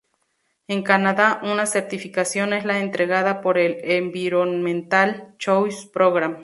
En 0.67 0.81
Canadá, 0.81 1.39
una 1.43 1.67
certificación 1.67 2.53
es 2.53 2.65
la 2.65 2.79
entregada 2.79 3.39
por 3.39 3.59
el 3.59 3.77
Environmental 3.83 5.35
Choice 5.37 5.89
Program. 5.93 6.39